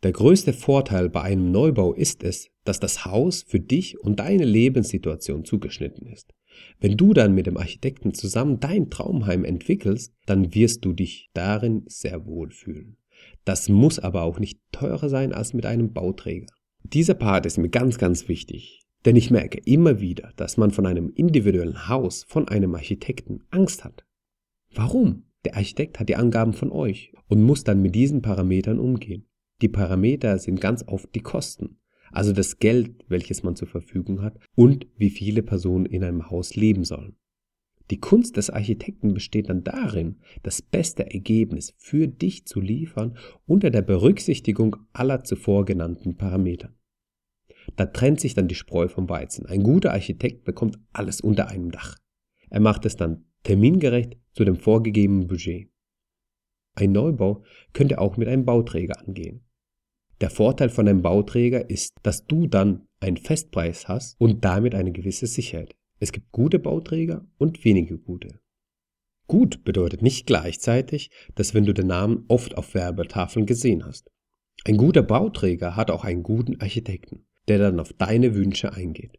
Der 0.02 0.12
größte 0.12 0.52
Vorteil 0.52 1.08
bei 1.08 1.22
einem 1.22 1.50
Neubau 1.50 1.94
ist 1.94 2.22
es, 2.22 2.50
dass 2.64 2.80
das 2.80 3.06
Haus 3.06 3.42
für 3.42 3.60
dich 3.60 3.98
und 3.98 4.20
deine 4.20 4.44
Lebenssituation 4.44 5.44
zugeschnitten 5.44 6.06
ist. 6.06 6.34
Wenn 6.80 6.96
du 6.96 7.12
dann 7.14 7.34
mit 7.34 7.46
dem 7.46 7.56
Architekten 7.56 8.14
zusammen 8.14 8.60
dein 8.60 8.90
Traumheim 8.90 9.44
entwickelst, 9.44 10.12
dann 10.26 10.54
wirst 10.54 10.84
du 10.84 10.92
dich 10.92 11.30
darin 11.34 11.84
sehr 11.86 12.26
wohl 12.26 12.50
fühlen. 12.50 12.96
Das 13.44 13.68
muss 13.68 13.98
aber 13.98 14.22
auch 14.22 14.38
nicht 14.38 14.60
teurer 14.72 15.08
sein 15.08 15.32
als 15.32 15.52
mit 15.52 15.66
einem 15.66 15.92
Bauträger. 15.92 16.46
Dieser 16.82 17.14
Part 17.14 17.46
ist 17.46 17.58
mir 17.58 17.68
ganz, 17.68 17.98
ganz 17.98 18.28
wichtig, 18.28 18.82
denn 19.04 19.16
ich 19.16 19.30
merke 19.30 19.58
immer 19.64 20.00
wieder, 20.00 20.32
dass 20.36 20.56
man 20.56 20.70
von 20.70 20.86
einem 20.86 21.10
individuellen 21.14 21.88
Haus, 21.88 22.24
von 22.28 22.48
einem 22.48 22.74
Architekten 22.74 23.44
Angst 23.50 23.84
hat. 23.84 24.04
Warum? 24.74 25.24
Der 25.44 25.56
Architekt 25.56 25.98
hat 25.98 26.08
die 26.08 26.16
Angaben 26.16 26.52
von 26.52 26.70
euch 26.70 27.12
und 27.28 27.42
muss 27.42 27.64
dann 27.64 27.82
mit 27.82 27.94
diesen 27.94 28.22
Parametern 28.22 28.78
umgehen. 28.78 29.26
Die 29.60 29.68
Parameter 29.68 30.38
sind 30.38 30.60
ganz 30.60 30.84
oft 30.86 31.14
die 31.14 31.20
Kosten, 31.20 31.78
also 32.12 32.32
das 32.32 32.58
Geld, 32.58 33.04
welches 33.08 33.42
man 33.42 33.56
zur 33.56 33.68
Verfügung 33.68 34.22
hat 34.22 34.38
und 34.54 34.86
wie 34.96 35.10
viele 35.10 35.42
Personen 35.42 35.86
in 35.86 36.04
einem 36.04 36.30
Haus 36.30 36.54
leben 36.54 36.84
sollen. 36.84 37.16
Die 37.90 38.00
Kunst 38.00 38.36
des 38.36 38.48
Architekten 38.48 39.12
besteht 39.12 39.50
dann 39.50 39.64
darin, 39.64 40.20
das 40.42 40.62
beste 40.62 41.10
Ergebnis 41.12 41.74
für 41.76 42.06
dich 42.08 42.46
zu 42.46 42.60
liefern 42.60 43.16
unter 43.46 43.70
der 43.70 43.82
Berücksichtigung 43.82 44.76
aller 44.92 45.24
zuvor 45.24 45.64
genannten 45.64 46.16
Parameter. 46.16 46.72
Da 47.76 47.86
trennt 47.86 48.20
sich 48.20 48.34
dann 48.34 48.48
die 48.48 48.54
Spreu 48.54 48.88
vom 48.88 49.08
Weizen. 49.08 49.46
Ein 49.46 49.62
guter 49.62 49.92
Architekt 49.92 50.44
bekommt 50.44 50.78
alles 50.92 51.20
unter 51.20 51.48
einem 51.48 51.70
Dach. 51.70 51.98
Er 52.50 52.60
macht 52.60 52.86
es 52.86 52.96
dann 52.96 53.26
termingerecht 53.42 54.16
zu 54.32 54.44
dem 54.44 54.56
vorgegebenen 54.56 55.26
Budget. 55.26 55.68
Ein 56.74 56.92
Neubau 56.92 57.44
könnte 57.72 58.00
auch 58.00 58.16
mit 58.16 58.28
einem 58.28 58.44
Bauträger 58.44 58.98
angehen. 59.00 59.44
Der 60.22 60.30
Vorteil 60.30 60.68
von 60.68 60.86
einem 60.86 61.02
Bauträger 61.02 61.68
ist, 61.68 61.94
dass 62.04 62.26
du 62.26 62.46
dann 62.46 62.86
einen 63.00 63.16
Festpreis 63.16 63.88
hast 63.88 64.14
und 64.20 64.44
damit 64.44 64.72
eine 64.72 64.92
gewisse 64.92 65.26
Sicherheit. 65.26 65.74
Es 65.98 66.12
gibt 66.12 66.30
gute 66.30 66.60
Bauträger 66.60 67.26
und 67.38 67.64
wenige 67.64 67.98
gute. 67.98 68.38
Gut 69.26 69.64
bedeutet 69.64 70.00
nicht 70.00 70.28
gleichzeitig, 70.28 71.10
dass 71.34 71.54
wenn 71.54 71.64
du 71.64 71.74
den 71.74 71.88
Namen 71.88 72.24
oft 72.28 72.56
auf 72.56 72.72
Werbetafeln 72.74 73.46
gesehen 73.46 73.84
hast. 73.84 74.12
Ein 74.64 74.76
guter 74.76 75.02
Bauträger 75.02 75.74
hat 75.74 75.90
auch 75.90 76.04
einen 76.04 76.22
guten 76.22 76.60
Architekten, 76.60 77.26
der 77.48 77.58
dann 77.58 77.80
auf 77.80 77.92
deine 77.92 78.36
Wünsche 78.36 78.72
eingeht. 78.72 79.18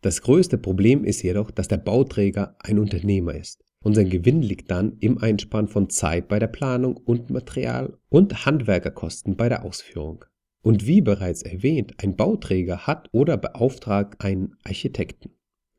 Das 0.00 0.22
größte 0.22 0.58
Problem 0.58 1.04
ist 1.04 1.22
jedoch, 1.22 1.52
dass 1.52 1.68
der 1.68 1.76
Bauträger 1.76 2.56
ein 2.58 2.80
Unternehmer 2.80 3.36
ist. 3.36 3.62
Und 3.82 3.94
sein 3.94 4.10
Gewinn 4.10 4.42
liegt 4.42 4.70
dann 4.70 4.96
im 5.00 5.18
Einsparen 5.18 5.68
von 5.68 5.90
Zeit 5.90 6.28
bei 6.28 6.38
der 6.38 6.46
Planung 6.46 6.96
und 6.96 7.30
Material 7.30 7.98
und 8.08 8.46
Handwerkerkosten 8.46 9.36
bei 9.36 9.48
der 9.48 9.64
Ausführung. 9.64 10.24
Und 10.62 10.86
wie 10.86 11.00
bereits 11.00 11.42
erwähnt, 11.42 11.94
ein 11.98 12.16
Bauträger 12.16 12.86
hat 12.86 13.08
oder 13.12 13.36
beauftragt 13.36 14.24
einen 14.24 14.54
Architekten. 14.62 15.30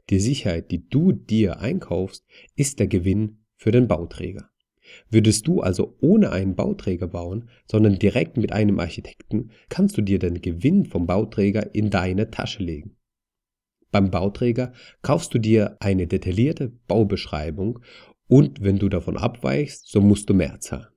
Die 0.09 0.19
Sicherheit, 0.19 0.71
die 0.71 0.89
du 0.89 1.13
dir 1.13 1.59
einkaufst, 1.59 2.25
ist 2.55 2.79
der 2.79 2.87
Gewinn 2.87 3.45
für 3.55 3.71
den 3.71 3.87
Bauträger. 3.87 4.49
Würdest 5.09 5.47
du 5.47 5.61
also 5.61 5.95
ohne 6.01 6.31
einen 6.31 6.55
Bauträger 6.55 7.07
bauen, 7.07 7.49
sondern 7.65 7.97
direkt 7.97 8.35
mit 8.35 8.51
einem 8.51 8.79
Architekten, 8.79 9.51
kannst 9.69 9.97
du 9.97 10.01
dir 10.01 10.19
den 10.19 10.41
Gewinn 10.41 10.85
vom 10.85 11.07
Bauträger 11.07 11.73
in 11.73 11.89
deine 11.89 12.29
Tasche 12.29 12.63
legen. 12.63 12.97
Beim 13.93 14.09
Bauträger 14.09 14.73
kaufst 15.03 15.35
du 15.35 15.37
dir 15.37 15.77
eine 15.79 16.07
detaillierte 16.07 16.73
Baubeschreibung 16.87 17.79
und 18.27 18.63
wenn 18.63 18.79
du 18.79 18.89
davon 18.89 19.17
abweichst, 19.17 19.87
so 19.87 20.01
musst 20.01 20.27
du 20.31 20.33
mehr 20.33 20.59
zahlen. 20.59 20.87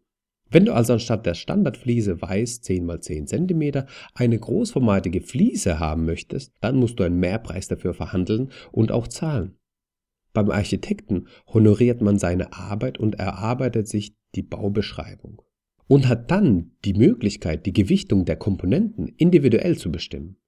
Wenn 0.49 0.65
du 0.65 0.73
also 0.73 0.95
anstatt 0.95 1.27
der 1.27 1.35
Standardfliese 1.35 2.23
weiß 2.23 2.63
10 2.63 2.89
x 2.89 3.07
10 3.07 3.27
cm 3.27 3.85
eine 4.15 4.39
großformatige 4.39 5.21
Fliese 5.21 5.79
haben 5.79 6.07
möchtest, 6.07 6.55
dann 6.63 6.77
musst 6.77 6.99
du 6.99 7.05
einen 7.05 7.21
Mehrpreis 7.21 7.69
dafür 7.69 7.93
verhandeln 7.93 8.51
und 8.73 8.91
auch 8.91 9.09
zahlen. 9.09 9.59
Beim 10.33 10.51
Architekten 10.51 11.27
honoriert 11.53 12.01
man 12.01 12.19
seine 12.19 12.55
Arbeit 12.55 12.97
und 12.97 13.17
erarbeitet 13.17 13.89
sich 13.89 14.15
die 14.35 14.43
Baubeschreibung 14.43 15.43
und 15.87 16.09
hat 16.09 16.31
dann 16.31 16.71
die 16.87 16.95
Möglichkeit, 16.95 17.67
die 17.67 17.75
Gewichtung 17.75 18.25
der 18.25 18.37
Komponenten 18.37 19.07
individuell 19.07 19.77
zu 19.77 19.93
bestimmen. 19.93 20.39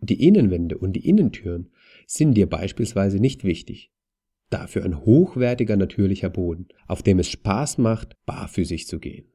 Die 0.00 0.26
Innenwände 0.26 0.78
und 0.78 0.94
die 0.94 1.06
Innentüren 1.06 1.68
sind 2.08 2.34
dir 2.34 2.48
beispielsweise 2.48 3.20
nicht 3.20 3.44
wichtig. 3.44 3.92
Dafür 4.50 4.84
ein 4.84 5.04
hochwertiger 5.04 5.76
natürlicher 5.76 6.30
Boden, 6.30 6.68
auf 6.86 7.02
dem 7.02 7.18
es 7.18 7.28
Spaß 7.28 7.78
macht, 7.78 8.14
barfüßig 8.24 8.86
zu 8.86 8.98
gehen. 8.98 9.26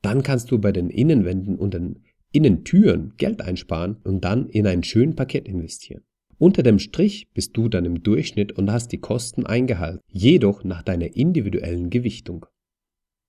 Dann 0.00 0.22
kannst 0.22 0.50
du 0.50 0.58
bei 0.58 0.72
den 0.72 0.90
Innenwänden 0.90 1.58
und 1.58 1.74
den 1.74 2.04
Innentüren 2.32 3.14
Geld 3.16 3.40
einsparen 3.42 3.96
und 4.04 4.24
dann 4.24 4.48
in 4.48 4.66
ein 4.66 4.84
schönes 4.84 5.16
Paket 5.16 5.48
investieren. 5.48 6.04
Unter 6.38 6.62
dem 6.62 6.78
Strich 6.78 7.28
bist 7.34 7.56
du 7.56 7.68
dann 7.68 7.84
im 7.84 8.02
Durchschnitt 8.02 8.52
und 8.52 8.70
hast 8.70 8.92
die 8.92 9.00
Kosten 9.00 9.44
eingehalten, 9.44 10.00
jedoch 10.06 10.62
nach 10.62 10.82
deiner 10.82 11.16
individuellen 11.16 11.90
Gewichtung. 11.90 12.46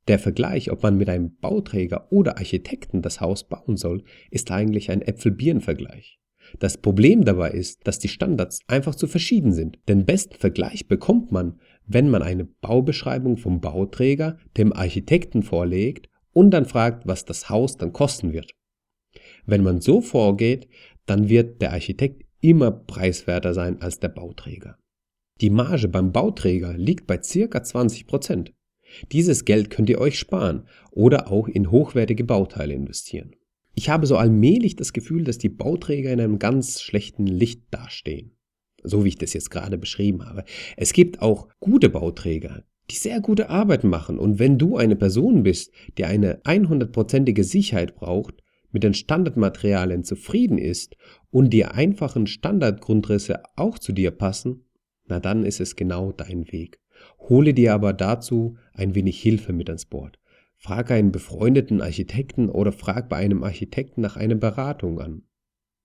Der 0.07 0.19
Vergleich, 0.19 0.71
ob 0.71 0.83
man 0.83 0.97
mit 0.97 1.09
einem 1.09 1.35
Bauträger 1.37 2.11
oder 2.11 2.37
Architekten 2.37 3.01
das 3.01 3.19
Haus 3.19 3.49
bauen 3.49 3.77
soll, 3.77 4.03
ist 4.29 4.51
eigentlich 4.51 4.91
ein 4.91 5.01
Äpfel-Birnen-Vergleich. 5.01 6.20
Das 6.59 6.77
Problem 6.77 7.23
dabei 7.25 7.51
ist, 7.51 7.87
dass 7.87 7.99
die 7.99 8.07
Standards 8.07 8.59
einfach 8.67 8.95
zu 8.95 9.07
verschieden 9.07 9.53
sind. 9.53 9.79
Den 9.87 10.05
besten 10.05 10.35
Vergleich 10.35 10.87
bekommt 10.87 11.31
man, 11.31 11.59
wenn 11.85 12.09
man 12.09 12.21
eine 12.21 12.45
Baubeschreibung 12.45 13.37
vom 13.37 13.61
Bauträger 13.61 14.37
dem 14.57 14.73
Architekten 14.73 15.43
vorlegt 15.43 16.09
und 16.33 16.51
dann 16.51 16.65
fragt, 16.65 17.07
was 17.07 17.25
das 17.25 17.49
Haus 17.49 17.77
dann 17.77 17.93
kosten 17.93 18.33
wird. 18.33 18.51
Wenn 19.45 19.63
man 19.63 19.81
so 19.81 20.01
vorgeht, 20.01 20.67
dann 21.05 21.29
wird 21.29 21.61
der 21.61 21.73
Architekt 21.73 22.23
immer 22.41 22.71
preiswerter 22.71 23.53
sein 23.53 23.81
als 23.81 23.99
der 23.99 24.09
Bauträger. 24.09 24.77
Die 25.41 25.49
Marge 25.49 25.87
beim 25.87 26.11
Bauträger 26.11 26.73
liegt 26.77 27.07
bei 27.07 27.21
circa 27.21 27.63
20 27.63 28.07
Prozent. 28.07 28.53
Dieses 29.11 29.45
Geld 29.45 29.69
könnt 29.69 29.89
ihr 29.89 29.99
euch 29.99 30.19
sparen 30.19 30.67
oder 30.91 31.31
auch 31.31 31.47
in 31.47 31.71
hochwertige 31.71 32.23
Bauteile 32.23 32.73
investieren. 32.73 33.35
Ich 33.73 33.89
habe 33.89 34.05
so 34.05 34.17
allmählich 34.17 34.75
das 34.75 34.93
Gefühl, 34.93 35.23
dass 35.23 35.37
die 35.37 35.49
Bauträger 35.49 36.11
in 36.11 36.19
einem 36.19 36.39
ganz 36.39 36.81
schlechten 36.81 37.25
Licht 37.25 37.63
dastehen. 37.71 38.31
So 38.83 39.03
wie 39.03 39.09
ich 39.09 39.17
das 39.17 39.33
jetzt 39.33 39.51
gerade 39.51 39.77
beschrieben 39.77 40.25
habe. 40.25 40.43
Es 40.75 40.93
gibt 40.93 41.21
auch 41.21 41.47
gute 41.59 41.89
Bauträger, 41.89 42.63
die 42.89 42.95
sehr 42.95 43.21
gute 43.21 43.49
Arbeit 43.49 43.83
machen. 43.83 44.17
Und 44.17 44.39
wenn 44.39 44.57
du 44.57 44.75
eine 44.77 44.95
Person 44.95 45.43
bist, 45.43 45.71
die 45.97 46.05
eine 46.05 46.41
100%ige 46.43 47.43
Sicherheit 47.43 47.95
braucht, 47.95 48.43
mit 48.71 48.83
den 48.83 48.93
Standardmaterialien 48.93 50.03
zufrieden 50.03 50.57
ist 50.57 50.95
und 51.29 51.51
die 51.51 51.65
einfachen 51.65 52.27
Standardgrundrisse 52.27 53.43
auch 53.55 53.77
zu 53.77 53.91
dir 53.91 54.11
passen, 54.11 54.65
na 55.07 55.19
dann 55.19 55.45
ist 55.45 55.59
es 55.59 55.75
genau 55.75 56.11
dein 56.11 56.51
Weg. 56.51 56.79
Hole 57.19 57.53
dir 57.53 57.73
aber 57.73 57.93
dazu 57.93 58.57
ein 58.73 58.95
wenig 58.95 59.21
Hilfe 59.21 59.53
mit 59.53 59.69
ans 59.69 59.85
Board. 59.85 60.19
Frag 60.63 60.91
einen 60.91 61.11
befreundeten 61.11 61.81
Architekten 61.81 62.47
oder 62.47 62.71
frag 62.71 63.09
bei 63.09 63.15
einem 63.15 63.43
Architekten 63.43 63.99
nach 63.99 64.15
einer 64.15 64.35
Beratung 64.35 64.99
an, 65.01 65.23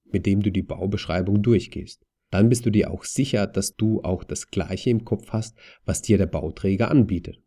mit 0.05 0.27
dem 0.27 0.43
du 0.43 0.53
die 0.53 0.63
Baubeschreibung 0.63 1.43
durchgehst. 1.43 2.05
Dann 2.31 2.51
bist 2.51 2.67
du 2.67 2.71
dir 2.71 2.91
auch 2.91 3.05
sicher, 3.05 3.47
dass 3.47 3.77
du 3.77 4.03
auch 4.03 4.23
das 4.23 4.51
Gleiche 4.51 4.91
im 4.91 5.07
Kopf 5.07 5.31
hast, 5.31 5.57
was 5.87 6.03
dir 6.03 6.19
der 6.19 6.27
Bauträger 6.27 6.91
anbietet. 6.91 7.41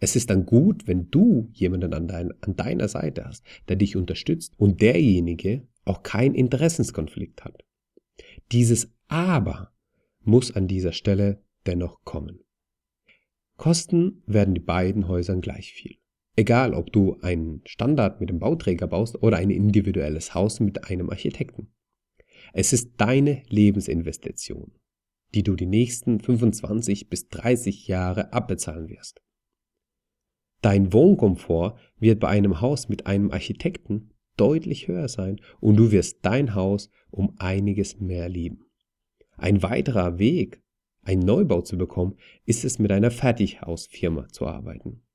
Es 0.00 0.16
ist 0.16 0.28
dann 0.28 0.44
gut, 0.44 0.86
wenn 0.86 1.08
du 1.08 1.48
jemanden 1.54 1.94
an, 1.94 2.08
dein, 2.08 2.34
an 2.42 2.56
deiner 2.56 2.88
Seite 2.88 3.24
hast, 3.24 3.46
der 3.68 3.76
dich 3.76 3.96
unterstützt 3.96 4.52
und 4.58 4.82
derjenige 4.82 5.66
auch 5.86 6.02
keinen 6.02 6.34
Interessenskonflikt 6.34 7.42
hat. 7.42 7.64
Dieses 8.52 8.92
Aber 9.08 9.72
muss 10.20 10.54
an 10.54 10.68
dieser 10.68 10.92
Stelle 10.92 11.42
dennoch 11.66 12.04
kommen. 12.04 12.40
Kosten 13.56 14.22
werden 14.26 14.54
die 14.54 14.60
beiden 14.60 15.08
Häusern 15.08 15.40
gleich 15.40 15.72
viel. 15.72 15.96
Egal, 16.38 16.74
ob 16.74 16.92
du 16.92 17.16
einen 17.22 17.62
Standard 17.64 18.20
mit 18.20 18.28
dem 18.28 18.38
Bauträger 18.38 18.86
baust 18.86 19.22
oder 19.22 19.38
ein 19.38 19.48
individuelles 19.48 20.34
Haus 20.34 20.60
mit 20.60 20.84
einem 20.84 21.08
Architekten. 21.08 21.72
Es 22.52 22.74
ist 22.74 22.92
deine 22.98 23.42
Lebensinvestition, 23.48 24.72
die 25.34 25.42
du 25.42 25.56
die 25.56 25.66
nächsten 25.66 26.20
25 26.20 27.08
bis 27.08 27.28
30 27.28 27.88
Jahre 27.88 28.34
abbezahlen 28.34 28.90
wirst. 28.90 29.22
Dein 30.60 30.92
Wohnkomfort 30.92 31.78
wird 31.98 32.20
bei 32.20 32.28
einem 32.28 32.60
Haus 32.60 32.90
mit 32.90 33.06
einem 33.06 33.30
Architekten 33.30 34.10
deutlich 34.36 34.88
höher 34.88 35.08
sein 35.08 35.40
und 35.60 35.76
du 35.76 35.90
wirst 35.90 36.18
dein 36.22 36.54
Haus 36.54 36.90
um 37.10 37.34
einiges 37.38 37.98
mehr 37.98 38.28
lieben. 38.28 38.66
Ein 39.38 39.62
weiterer 39.62 40.18
Weg, 40.18 40.62
einen 41.02 41.22
Neubau 41.22 41.62
zu 41.62 41.78
bekommen, 41.78 42.16
ist 42.44 42.64
es 42.64 42.78
mit 42.78 42.92
einer 42.92 43.10
Fertighausfirma 43.10 44.28
zu 44.28 44.46
arbeiten. 44.46 45.05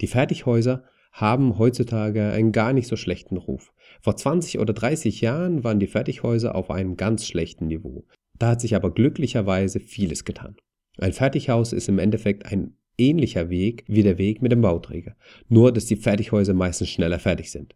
Die 0.00 0.06
Fertighäuser 0.06 0.84
haben 1.12 1.58
heutzutage 1.58 2.30
einen 2.30 2.52
gar 2.52 2.72
nicht 2.72 2.86
so 2.86 2.96
schlechten 2.96 3.36
Ruf. 3.36 3.72
Vor 4.00 4.16
20 4.16 4.58
oder 4.58 4.72
30 4.72 5.20
Jahren 5.20 5.64
waren 5.64 5.80
die 5.80 5.86
Fertighäuser 5.86 6.54
auf 6.54 6.70
einem 6.70 6.96
ganz 6.96 7.26
schlechten 7.26 7.66
Niveau. 7.66 8.04
Da 8.38 8.50
hat 8.50 8.60
sich 8.60 8.74
aber 8.74 8.92
glücklicherweise 8.92 9.80
vieles 9.80 10.24
getan. 10.24 10.56
Ein 10.98 11.12
Fertighaus 11.12 11.72
ist 11.72 11.88
im 11.88 11.98
Endeffekt 11.98 12.46
ein 12.46 12.76
ähnlicher 12.96 13.50
Weg 13.50 13.84
wie 13.86 14.02
der 14.02 14.18
Weg 14.18 14.42
mit 14.42 14.52
dem 14.52 14.60
Bauträger, 14.60 15.16
nur 15.48 15.72
dass 15.72 15.86
die 15.86 15.96
Fertighäuser 15.96 16.54
meistens 16.54 16.90
schneller 16.90 17.18
fertig 17.18 17.50
sind. 17.50 17.74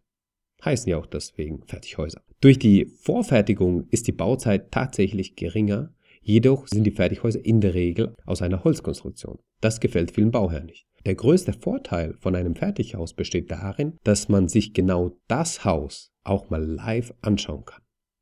Heißen 0.63 0.89
ja 0.89 0.97
auch 0.97 1.05
deswegen 1.05 1.63
Fertighäuser. 1.65 2.21
Durch 2.41 2.57
die 2.57 2.85
Vorfertigung 2.85 3.87
ist 3.89 4.07
die 4.07 4.11
Bauzeit 4.11 4.71
tatsächlich 4.71 5.35
geringer, 5.35 5.95
Jedoch 6.27 6.67
sind 6.67 6.85
die 6.85 6.91
Fertighäuser 6.91 7.45
in 7.45 7.61
der 7.61 7.75
Regel 7.75 8.15
aus 8.25 8.41
einer 8.41 8.63
Holzkonstruktion. 8.63 9.37
Das 9.61 9.79
gefällt 9.79 10.09
vielen 10.09 10.31
Bauherren 10.31 10.65
nicht. 10.65 10.87
Der 11.05 11.15
größte 11.15 11.53
Vorteil 11.53 12.15
von 12.19 12.35
einem 12.35 12.55
Fertighaus 12.55 13.13
besteht 13.13 13.51
darin, 13.51 13.93
dass 14.03 14.27
man 14.27 14.47
sich 14.47 14.73
genau 14.73 15.15
das 15.27 15.63
Haus 15.63 16.11
auch 16.23 16.49
mal 16.49 16.63
live 16.63 17.13
anschauen 17.21 17.63
kann, 17.65 17.81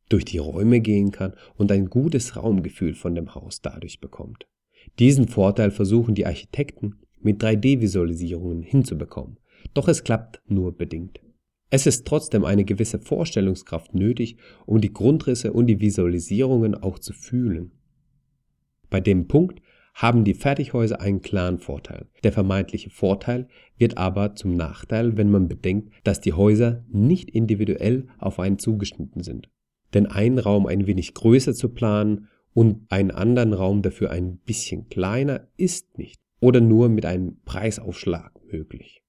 durch 0.10 0.26
die 0.26 0.38
Räume 0.38 0.82
gehen 0.82 1.12
kann 1.12 1.34
und 1.56 1.72
ein 1.72 1.90
gutes 1.90 2.36
Raumgefühl 2.36 2.94
von 2.94 3.16
dem 3.16 3.34
Haus 3.36 3.62
dadurch 3.62 4.02
bekommt. 4.02 4.48
Diesen 5.00 5.30
Vorteil 5.30 5.72
versuchen 5.72 6.14
die 6.14 6.26
Architekten 6.26 7.00
mit 7.22 7.42
3D-Visualisierungen 7.42 8.64
hinzubekommen, 8.64 9.40
doch 9.74 9.88
es 9.88 10.04
klappt 10.04 10.42
nur 10.46 10.76
bedingt. 10.76 11.22
Es 11.70 11.88
ist 11.88 12.06
trotzdem 12.06 12.44
eine 12.44 12.66
gewisse 12.66 13.00
Vorstellungskraft 13.00 13.96
nötig, 13.96 14.36
um 14.66 14.82
die 14.82 14.94
Grundrisse 14.94 15.54
und 15.54 15.68
die 15.68 15.80
Visualisierungen 15.80 16.76
auch 16.76 17.00
zu 17.00 17.14
fühlen. 17.14 17.72
Bei 18.90 19.00
dem 19.00 19.28
Punkt 19.28 19.62
haben 19.94 20.24
die 20.24 20.34
Fertighäuser 20.34 21.00
einen 21.00 21.22
klaren 21.22 21.60
Vorteil. 21.60 22.08
Der 22.24 22.32
vermeintliche 22.32 22.90
Vorteil 22.90 23.48
wird 23.78 23.98
aber 23.98 24.36
zum 24.36 24.56
Nachteil, 24.56 25.18
wenn 25.18 25.30
man 25.30 25.48
bedenkt, 25.48 25.94
dass 26.04 26.20
die 26.20 26.34
Häuser 26.34 26.84
nicht 26.90 27.30
individuell 27.30 28.08
auf 28.18 28.40
einen 28.40 28.58
zugeschnitten 28.58 29.24
sind. 29.24 29.50
Denn 29.94 30.08
einen 30.08 30.40
Raum 30.40 30.66
ein 30.66 30.88
wenig 30.88 31.14
größer 31.14 31.54
zu 31.54 31.70
planen 31.70 32.28
und 32.54 32.92
einen 32.92 33.12
anderen 33.12 33.54
Raum 33.54 33.82
dafür 33.82 34.12
ein 34.12 34.38
bisschen 34.38 34.90
kleiner 34.90 35.48
ist 35.58 35.98
nicht 35.98 36.20
oder 36.40 36.60
nur 36.60 36.90
mit 36.90 37.06
einem 37.06 37.38
Preisaufschlag 37.46 38.34
möglich. 38.52 39.04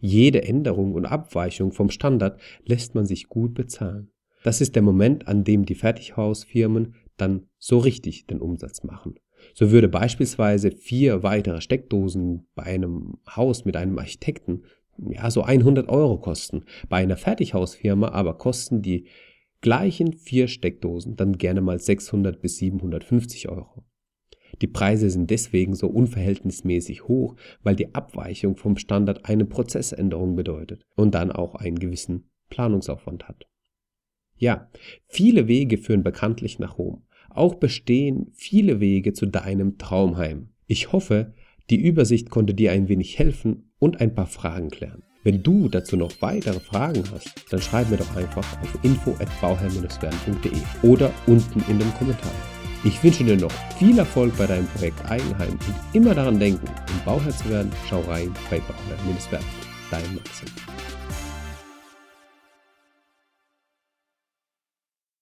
Jede 0.00 0.42
Änderung 0.42 0.94
und 0.94 1.06
Abweichung 1.06 1.72
vom 1.72 1.90
Standard 1.90 2.40
lässt 2.64 2.94
man 2.94 3.06
sich 3.06 3.28
gut 3.28 3.54
bezahlen. 3.54 4.10
Das 4.44 4.60
ist 4.60 4.76
der 4.76 4.82
Moment, 4.82 5.26
an 5.26 5.44
dem 5.44 5.64
die 5.64 5.74
Fertighausfirmen 5.74 6.94
dann 7.16 7.46
so 7.58 7.78
richtig 7.78 8.26
den 8.26 8.40
Umsatz 8.40 8.84
machen. 8.84 9.16
So 9.54 9.70
würde 9.70 9.88
beispielsweise 9.88 10.70
vier 10.70 11.22
weitere 11.22 11.60
Steckdosen 11.60 12.46
bei 12.54 12.64
einem 12.64 13.18
Haus 13.28 13.64
mit 13.64 13.76
einem 13.76 13.98
Architekten 13.98 14.62
ja 14.98 15.30
so 15.30 15.42
100 15.42 15.88
Euro 15.88 16.18
kosten. 16.18 16.64
Bei 16.88 16.98
einer 16.98 17.16
Fertighausfirma 17.16 18.08
aber 18.08 18.38
kosten 18.38 18.82
die 18.82 19.06
gleichen 19.60 20.12
vier 20.12 20.48
Steckdosen 20.48 21.16
dann 21.16 21.38
gerne 21.38 21.60
mal 21.60 21.78
600 21.78 22.40
bis 22.40 22.58
750 22.58 23.48
Euro. 23.48 23.84
Die 24.62 24.66
Preise 24.66 25.10
sind 25.10 25.30
deswegen 25.30 25.74
so 25.74 25.88
unverhältnismäßig 25.88 27.06
hoch, 27.06 27.36
weil 27.62 27.76
die 27.76 27.94
Abweichung 27.94 28.56
vom 28.56 28.76
Standard 28.76 29.26
eine 29.26 29.44
Prozessänderung 29.44 30.36
bedeutet 30.36 30.84
und 30.96 31.14
dann 31.14 31.30
auch 31.30 31.54
einen 31.54 31.78
gewissen 31.78 32.30
Planungsaufwand 32.48 33.28
hat. 33.28 33.46
Ja, 34.36 34.70
viele 35.06 35.48
Wege 35.48 35.78
führen 35.78 36.02
bekanntlich 36.02 36.58
nach 36.58 36.78
Rom. 36.78 37.02
Auch 37.28 37.54
bestehen 37.54 38.32
viele 38.34 38.80
Wege 38.80 39.12
zu 39.12 39.26
deinem 39.26 39.78
Traumheim. 39.78 40.48
Ich 40.66 40.92
hoffe, 40.92 41.34
die 41.70 41.80
Übersicht 41.80 42.30
konnte 42.30 42.54
dir 42.54 42.72
ein 42.72 42.88
wenig 42.88 43.18
helfen 43.18 43.70
und 43.78 44.00
ein 44.00 44.14
paar 44.14 44.26
Fragen 44.26 44.70
klären. 44.70 45.02
Wenn 45.24 45.42
du 45.42 45.68
dazu 45.68 45.96
noch 45.96 46.12
weitere 46.20 46.60
Fragen 46.60 47.02
hast, 47.12 47.44
dann 47.50 47.60
schreib 47.60 47.90
mir 47.90 47.96
doch 47.96 48.16
einfach 48.16 48.46
auf 48.62 48.78
info@bauherr-werden.de 48.82 50.62
oder 50.82 51.12
unten 51.26 51.62
in 51.70 51.78
den 51.78 51.92
Kommentaren. 51.94 52.58
Ich 52.84 53.02
wünsche 53.02 53.24
dir 53.24 53.36
noch 53.36 53.52
viel 53.76 53.98
Erfolg 53.98 54.36
bei 54.38 54.46
deinem 54.46 54.66
Projekt 54.68 55.04
Eigenheim 55.10 55.52
und 55.52 55.74
immer 55.92 56.14
daran 56.14 56.38
denken, 56.38 56.66
um 56.66 57.04
Bauherr 57.04 57.36
zu 57.36 57.50
werden, 57.50 57.72
schau 57.88 58.00
rein 58.02 58.32
bei 58.48 58.60
Bauherr-werden. 58.60 59.44
Dein 59.90 60.14
Maxim. 60.14 60.48